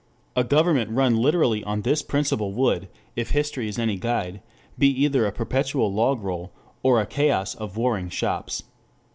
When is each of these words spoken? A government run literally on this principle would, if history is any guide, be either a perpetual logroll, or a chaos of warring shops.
A 0.35 0.43
government 0.43 0.89
run 0.89 1.15
literally 1.15 1.63
on 1.63 1.83
this 1.83 2.01
principle 2.01 2.53
would, 2.53 2.87
if 3.15 3.29
history 3.29 3.67
is 3.67 3.77
any 3.77 3.97
guide, 3.97 4.41
be 4.75 4.87
either 4.89 5.27
a 5.27 5.31
perpetual 5.31 5.93
logroll, 5.93 6.49
or 6.81 6.99
a 6.99 7.05
chaos 7.05 7.53
of 7.53 7.77
warring 7.77 8.09
shops. 8.09 8.63